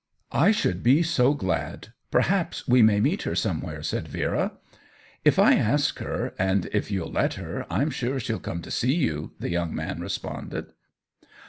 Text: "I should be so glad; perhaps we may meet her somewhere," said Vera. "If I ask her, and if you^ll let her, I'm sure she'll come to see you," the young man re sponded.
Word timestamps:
"I 0.31 0.49
should 0.49 0.81
be 0.81 1.03
so 1.03 1.35
glad; 1.35 1.89
perhaps 2.09 2.67
we 2.67 2.81
may 2.81 2.99
meet 2.99 3.21
her 3.21 3.35
somewhere," 3.35 3.83
said 3.83 4.07
Vera. 4.07 4.53
"If 5.23 5.37
I 5.37 5.53
ask 5.53 5.99
her, 5.99 6.33
and 6.39 6.65
if 6.71 6.89
you^ll 6.89 7.13
let 7.13 7.35
her, 7.35 7.71
I'm 7.71 7.91
sure 7.91 8.19
she'll 8.19 8.39
come 8.39 8.63
to 8.63 8.71
see 8.71 8.95
you," 8.95 9.33
the 9.39 9.51
young 9.51 9.75
man 9.75 9.99
re 10.01 10.09
sponded. 10.09 10.71